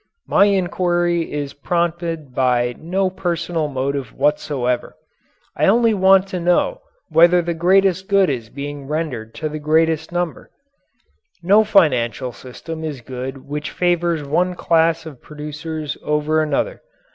My 0.25 0.45
inquiry 0.45 1.31
is 1.31 1.53
prompted 1.53 2.33
by 2.33 2.73
no 2.79 3.11
personal 3.11 3.67
motive 3.67 4.11
whatsoever. 4.13 4.95
I 5.55 5.67
only 5.67 5.93
want 5.93 6.25
to 6.29 6.39
know 6.39 6.81
whether 7.09 7.39
the 7.39 7.53
greatest 7.53 8.07
good 8.07 8.27
is 8.27 8.49
being 8.49 8.87
rendered 8.87 9.35
to 9.35 9.47
the 9.47 9.59
greatest 9.59 10.11
number. 10.11 10.49
No 11.43 11.63
financial 11.63 12.31
system 12.31 12.83
is 12.83 13.01
good 13.01 13.47
which 13.47 13.69
favors 13.69 14.23
one 14.23 14.55
class 14.55 15.05
of 15.05 15.21
producers 15.21 15.99
over 16.01 16.41
another. 16.41 16.81